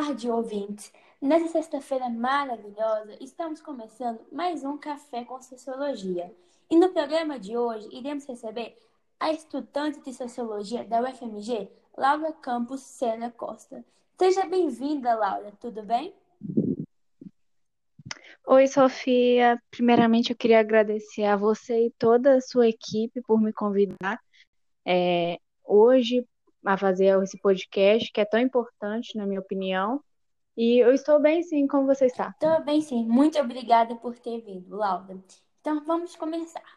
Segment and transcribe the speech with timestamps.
[0.00, 0.92] tarde, ouvintes.
[1.20, 6.32] Nessa sexta-feira maravilhosa, estamos começando mais um Café com Sociologia.
[6.70, 8.78] E no programa de hoje, iremos receber
[9.18, 13.84] a estudante de Sociologia da UFMG, Laura Campos Sena Costa.
[14.16, 16.14] Seja bem-vinda, Laura, tudo bem?
[18.46, 19.60] Oi, Sofia.
[19.68, 24.20] Primeiramente, eu queria agradecer a você e toda a sua equipe por me convidar
[24.86, 26.24] é, hoje
[26.64, 30.02] a fazer esse podcast, que é tão importante, na minha opinião.
[30.56, 31.66] E eu estou bem, sim.
[31.66, 32.30] Como você está?
[32.30, 33.06] Estou bem, sim.
[33.06, 35.18] Muito obrigada por ter vindo, Laura.
[35.60, 36.76] Então, vamos começar.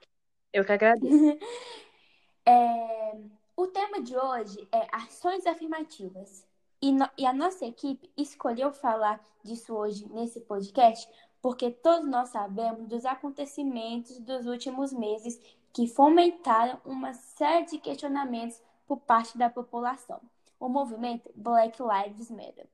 [0.54, 1.07] Eu que agradeço.
[2.45, 3.17] é,
[3.55, 6.45] o tema de hoje é ações afirmativas.
[6.82, 11.07] E, no, e a nossa equipe escolheu falar disso hoje nesse podcast
[11.41, 15.41] porque todos nós sabemos dos acontecimentos dos últimos meses
[15.73, 20.20] que fomentaram uma série de questionamentos por parte da população.
[20.60, 22.68] O movimento Black Lives Matter.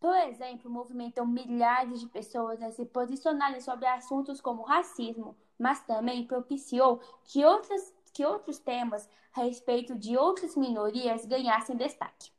[0.00, 6.26] Por exemplo, movimentou milhares de pessoas a se posicionarem sobre assuntos como racismo, mas também
[6.26, 12.32] propiciou que, outras, que outros temas a respeito de outras minorias ganhassem destaque.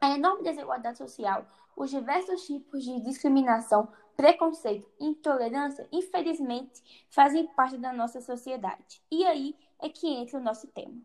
[0.00, 7.76] A enorme desigualdade social, os diversos tipos de discriminação, preconceito e intolerância, infelizmente, fazem parte
[7.76, 9.02] da nossa sociedade.
[9.10, 11.02] E aí é que entra o nosso tema.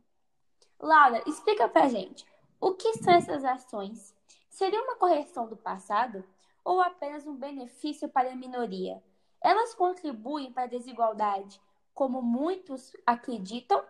[0.80, 2.26] Laura, explica pra gente,
[2.60, 4.16] o que são essas ações?
[4.50, 6.24] Seria uma correção do passado
[6.64, 9.04] ou apenas um benefício para a minoria?
[9.42, 11.62] Elas contribuem para a desigualdade,
[11.94, 13.84] como muitos acreditam,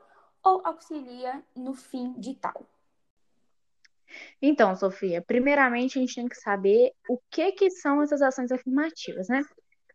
[0.44, 2.66] ou auxiliam no fim de tal?
[4.42, 9.28] Então, Sofia, primeiramente a gente tem que saber o que que são essas ações afirmativas,
[9.28, 9.44] né?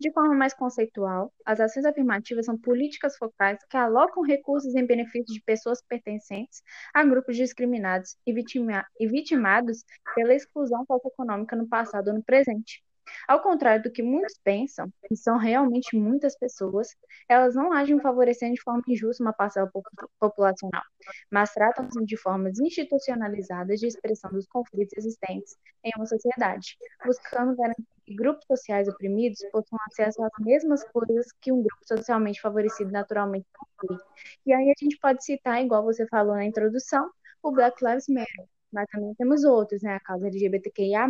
[0.01, 5.33] De forma mais conceitual, as ações afirmativas são políticas focais que alocam recursos em benefício
[5.33, 12.09] de pessoas pertencentes a grupos discriminados e, vitima e vitimados pela exclusão socioeconômica no passado
[12.09, 12.83] ou no presente.
[13.29, 16.89] Ao contrário do que muitos pensam, e são realmente muitas pessoas,
[17.29, 19.71] elas não agem favorecendo de forma injusta uma parcela
[20.19, 20.83] populacional,
[21.31, 27.94] mas tratam-se de formas institucionalizadas de expressão dos conflitos existentes em uma sociedade, buscando garantir
[28.05, 33.47] que grupos sociais oprimidos possam acesso às mesmas coisas que um grupo socialmente favorecido naturalmente
[33.53, 33.99] possui.
[34.47, 37.11] E aí a gente pode citar, igual você falou na introdução,
[37.43, 39.95] o Black Lives Matter, mas também temos outros, né?
[39.95, 41.05] A causa LGBTQIA,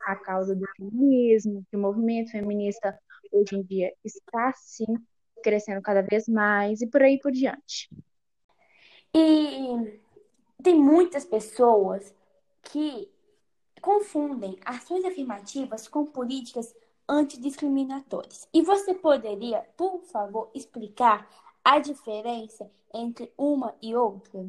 [0.00, 2.98] a causa do feminismo, que o movimento feminista
[3.32, 4.86] hoje em dia está sim
[5.42, 7.88] crescendo cada vez mais e por aí por diante.
[9.14, 10.00] E
[10.62, 12.14] tem muitas pessoas
[12.62, 13.09] que
[13.80, 16.74] confundem ações afirmativas com políticas
[17.08, 18.48] antidiscriminatórias.
[18.54, 21.28] E você poderia, por favor, explicar
[21.64, 24.46] a diferença entre uma e outra?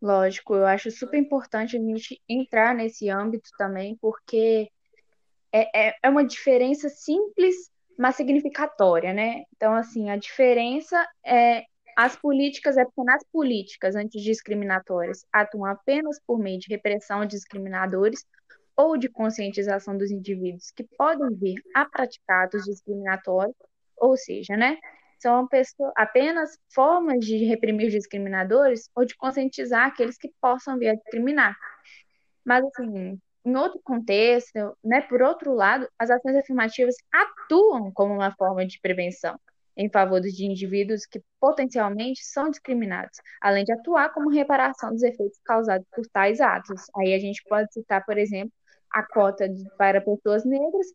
[0.00, 4.70] Lógico, eu acho super importante a gente entrar nesse âmbito também, porque
[5.52, 9.42] é, é, é uma diferença simples, mas significatória, né?
[9.56, 11.64] Então, assim, a diferença é
[11.98, 18.24] as políticas, é porque nas políticas antidiscriminatórias atuam apenas por meio de repressão de discriminadores
[18.76, 23.56] ou de conscientização dos indivíduos que podem vir a praticar atos discriminatórios,
[23.96, 24.78] ou seja, né,
[25.18, 25.48] são
[25.96, 31.56] apenas formas de reprimir os discriminadores ou de conscientizar aqueles que possam vir a discriminar.
[32.44, 38.30] Mas, assim, em outro contexto, né, por outro lado, as ações afirmativas atuam como uma
[38.36, 39.36] forma de prevenção
[39.78, 45.38] em favor de indivíduos que potencialmente são discriminados, além de atuar como reparação dos efeitos
[45.44, 46.82] causados por tais atos.
[46.96, 48.52] Aí a gente pode citar, por exemplo,
[48.90, 50.86] a cota de, para pessoas negras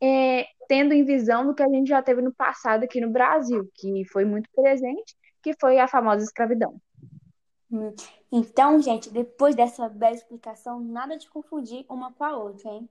[0.00, 3.68] é, tendo em visão do que a gente já teve no passado aqui no Brasil,
[3.74, 6.80] que foi muito presente, que foi a famosa escravidão.
[7.70, 7.94] Hum.
[8.32, 12.88] Então, gente, depois dessa bela explicação, nada de confundir uma com a outra, hein?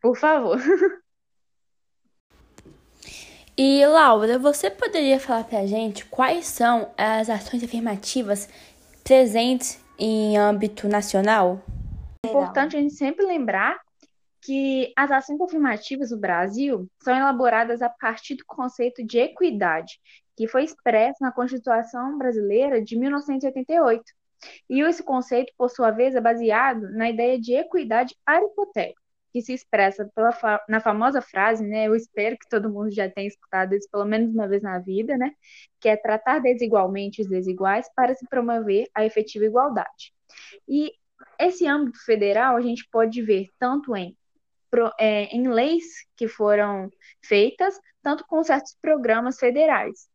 [0.00, 0.56] Por favor.
[3.62, 8.48] E Laura, você poderia falar pra gente quais são as ações afirmativas
[9.04, 11.60] presentes em âmbito nacional?
[12.24, 13.78] É importante a gente sempre lembrar
[14.40, 20.00] que as ações afirmativas no Brasil são elaboradas a partir do conceito de equidade,
[20.34, 24.02] que foi expresso na Constituição Brasileira de 1988.
[24.70, 28.99] E esse conceito, por sua vez, é baseado na ideia de equidade aristotélica,
[29.32, 30.30] que se expressa pela,
[30.68, 31.86] na famosa frase, né?
[31.86, 35.16] Eu espero que todo mundo já tenha escutado isso pelo menos uma vez na vida,
[35.16, 35.32] né?
[35.80, 40.12] Que é tratar desigualmente os desiguais para se promover a efetiva igualdade.
[40.68, 40.92] E
[41.38, 44.16] esse âmbito federal a gente pode ver tanto em
[44.98, 45.84] é, em leis
[46.16, 46.88] que foram
[47.24, 50.08] feitas, tanto com certos programas federais.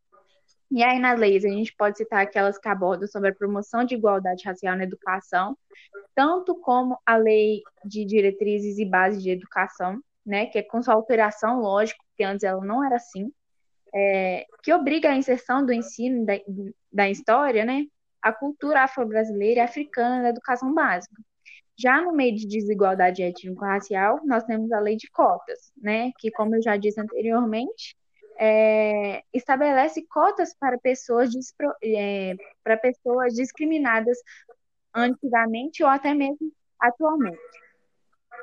[0.70, 3.94] E aí, nas leis, a gente pode citar aquelas que abordam sobre a promoção de
[3.94, 5.56] igualdade racial na educação,
[6.14, 10.94] tanto como a lei de diretrizes e bases de educação, né, que é com sua
[10.94, 13.32] alteração, lógico, porque antes ela não era assim,
[13.94, 16.34] é, que obriga a inserção do ensino da,
[16.92, 17.86] da história, né,
[18.20, 21.14] a cultura afro-brasileira e africana na educação básica.
[21.78, 26.56] Já no meio de desigualdade étnico-racial, nós temos a lei de cotas, né, que, como
[26.56, 27.94] eu já disse anteriormente,
[28.38, 31.30] é, estabelece cotas para pessoas,
[31.82, 34.18] é, para pessoas discriminadas
[34.94, 37.38] antigamente ou até mesmo atualmente.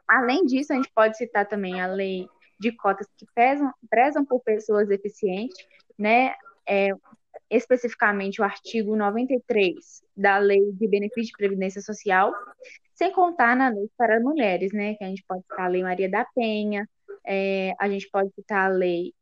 [0.07, 2.27] Além disso, a gente pode citar também a lei
[2.59, 5.57] de cotas que pesam, prezam por pessoas deficientes,
[5.97, 6.33] né?
[6.67, 6.89] É,
[7.49, 9.75] especificamente o artigo 93
[10.15, 12.33] da Lei de Benefício de Previdência Social,
[12.95, 14.95] sem contar na lei para mulheres, né?
[14.95, 16.87] Que a gente pode citar a Lei Maria da Penha,
[17.25, 19.13] é, a gente pode citar a lei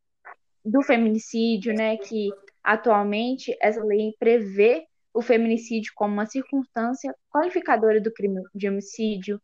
[0.64, 2.30] do feminicídio, né, que
[2.64, 9.42] atualmente essa lei prevê o feminicídio como uma circunstância qualificadora do crime de homicídio,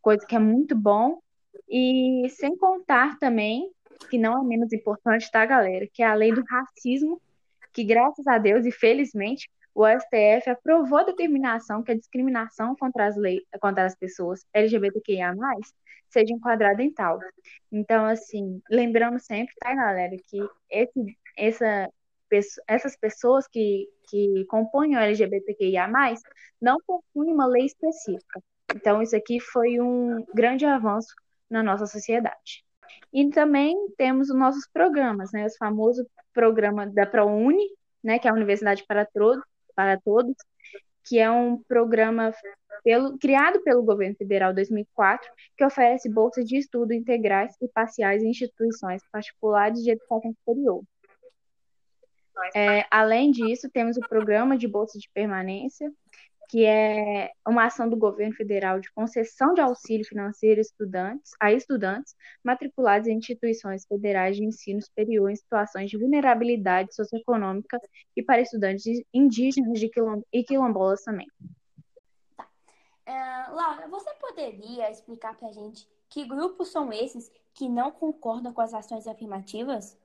[0.00, 1.18] coisa que é muito bom,
[1.68, 3.70] e sem contar também,
[4.08, 7.20] que não é menos importante, tá, galera, que é a lei do racismo,
[7.72, 13.06] que graças a Deus e felizmente o STF aprovou a determinação que a discriminação contra
[13.06, 13.16] as,
[13.60, 15.34] contra as pessoas LGBTQIA+,
[16.10, 17.18] seja enquadrada em tal.
[17.70, 20.38] Então, assim, lembrando sempre, tá, galera, que
[20.70, 21.90] esse, essa,
[22.68, 25.88] essas pessoas que, que compõem o LGBTQIA+,
[26.60, 28.42] não possuem uma lei específica.
[28.74, 31.14] Então, isso aqui foi um grande avanço
[31.48, 32.64] na nossa sociedade.
[33.12, 35.46] E também temos os nossos programas, né?
[35.46, 37.64] Os famosos programas da ProUni,
[38.02, 38.18] né?
[38.18, 39.42] Que é a Universidade para, Todo,
[39.74, 40.34] para Todos,
[41.04, 42.32] que é um programa
[42.84, 48.22] pelo, criado pelo governo federal em 2004, que oferece bolsas de estudo integrais e parciais
[48.22, 50.82] em instituições particulares de educação superior.
[52.54, 55.92] É, além disso, temos o programa de bolsa de permanência,
[56.52, 62.14] que é uma ação do governo federal de concessão de auxílio financeiro estudantes, a estudantes
[62.44, 67.80] matriculados em instituições federais de ensino superior em situações de vulnerabilidade socioeconômica
[68.14, 68.84] e para estudantes
[69.14, 71.26] indígenas de quilom e quilombolas também.
[73.08, 78.52] Uh, Laura, você poderia explicar para a gente que grupos são esses que não concordam
[78.52, 79.96] com as ações afirmativas?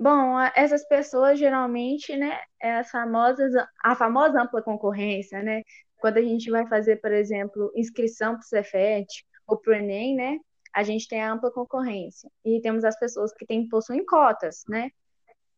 [0.00, 3.52] Bom, essas pessoas geralmente, né, as famosas,
[3.82, 5.62] a famosa ampla concorrência, né?
[6.00, 9.08] Quando a gente vai fazer, por exemplo, inscrição para o Cefet
[9.44, 10.38] ou para o Enem, né?
[10.72, 12.30] A gente tem a ampla concorrência.
[12.44, 14.90] E temos as pessoas que têm, possuem cotas, né?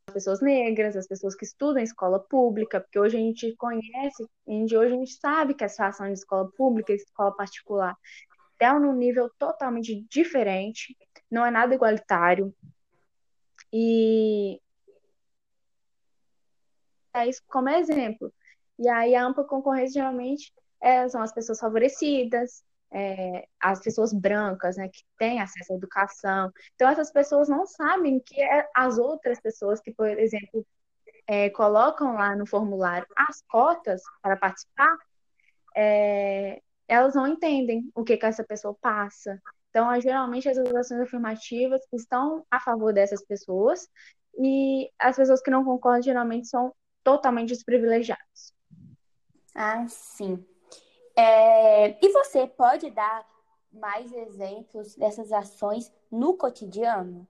[0.09, 4.27] as pessoas negras, as pessoas que estudam em escola pública, porque hoje a gente conhece,
[4.47, 7.95] hoje a gente sabe que a situação de escola pública e escola particular
[8.59, 10.97] é num nível totalmente diferente,
[11.31, 12.55] não é nada igualitário.
[13.73, 14.61] E
[17.15, 18.33] é isso como exemplo.
[18.79, 24.77] E aí a ampla concorrência geralmente é, são as pessoas favorecidas, é, as pessoas brancas,
[24.77, 26.53] né, que têm acesso à educação.
[26.75, 30.67] Então, essas pessoas não sabem que é as outras pessoas que, por exemplo,
[31.27, 34.97] é, colocam lá no formulário as cotas para participar,
[35.77, 39.41] é, elas não entendem o que, que essa pessoa passa.
[39.71, 43.89] Então, geralmente, as ações afirmativas estão a favor dessas pessoas
[44.37, 46.75] e as pessoas que não concordam geralmente são
[47.05, 48.55] totalmente desprivilegiadas.
[49.55, 50.45] Ah, sim.
[51.17, 53.27] É, e você pode dar
[53.73, 57.27] mais exemplos dessas ações no cotidiano?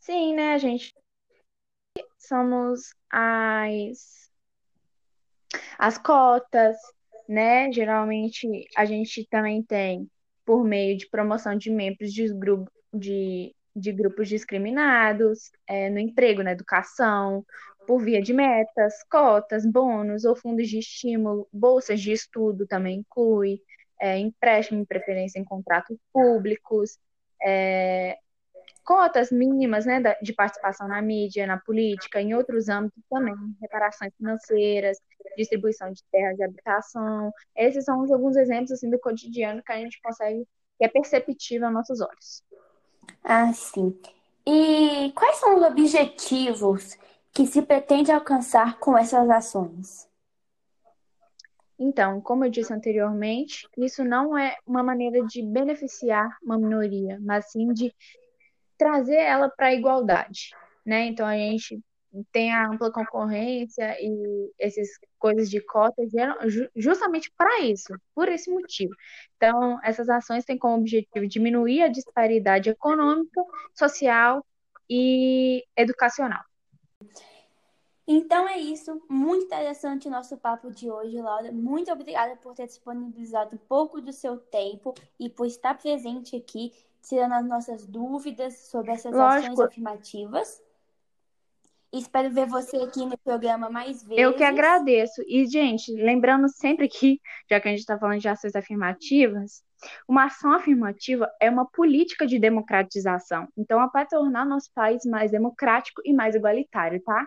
[0.00, 0.94] Sim, né, gente?
[2.18, 4.30] Somos as,
[5.78, 6.76] as cotas,
[7.28, 7.70] né?
[7.72, 10.08] Geralmente a gente também tem
[10.44, 16.42] por meio de promoção de membros de, grupo, de, de grupos discriminados, é, no emprego,
[16.42, 17.44] na educação,
[17.86, 23.60] por via de metas, cotas, bônus ou fundos de estímulo, bolsas de estudo também inclui,
[24.00, 26.98] é, empréstimo em preferência em contratos públicos,
[27.42, 28.18] é,
[28.84, 34.98] cotas mínimas né, de participação na mídia, na política, em outros âmbitos também, reparações financeiras,
[35.36, 37.32] distribuição de terras de habitação.
[37.56, 40.46] Esses são alguns exemplos assim, do cotidiano que a gente consegue,
[40.78, 42.42] que é perceptível aos nossos olhos.
[43.22, 43.98] Ah, sim.
[44.46, 46.96] E quais são os objetivos
[47.32, 50.08] que se pretende alcançar com essas ações?
[51.78, 57.50] Então, como eu disse anteriormente, isso não é uma maneira de beneficiar uma minoria, mas
[57.50, 57.92] sim de
[58.78, 60.50] trazer ela para a igualdade,
[60.84, 61.06] né?
[61.06, 61.80] Então a gente
[62.30, 64.88] tem a ampla concorrência e essas
[65.18, 66.10] coisas de cotas
[66.76, 68.94] justamente para isso, por esse motivo.
[69.36, 73.42] Então, essas ações têm como objetivo diminuir a disparidade econômica,
[73.74, 74.44] social
[74.88, 76.42] e educacional.
[78.06, 81.52] Então é isso, muito interessante o nosso papo de hoje, Laura.
[81.52, 86.72] Muito obrigada por ter disponibilizado um pouco do seu tempo e por estar presente aqui,
[87.00, 89.52] tirando as nossas dúvidas sobre essas Lógico.
[89.52, 90.62] ações afirmativas.
[91.92, 94.22] Espero ver você aqui no programa mais vezes.
[94.22, 95.22] Eu que agradeço.
[95.26, 97.20] E, gente, lembrando sempre que,
[97.50, 99.62] já que a gente está falando de ações afirmativas,
[100.08, 103.46] uma ação afirmativa é uma política de democratização.
[103.56, 107.26] Então, é para tornar nosso país mais democrático e mais igualitário, tá?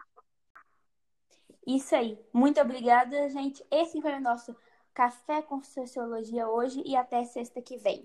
[1.67, 2.17] Isso aí.
[2.33, 3.63] Muito obrigada, gente.
[3.69, 4.55] Esse foi o nosso
[4.95, 8.03] Café com Sociologia hoje e até sexta que vem.